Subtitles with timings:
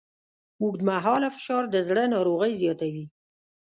[0.63, 3.05] اوږدمهاله فشار د زړه ناروغۍ زیاتوي.